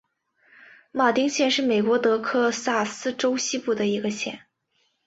[0.91, 4.39] 马丁县是美国德克萨斯州西部的一个县。